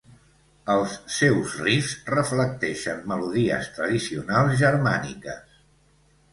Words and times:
Els 0.75 0.95
seus 1.15 1.51
riffs 1.65 1.91
reflecteixen 2.15 3.05
melodies 3.13 3.71
tradicionals 3.79 4.59
germàniques. 4.67 5.65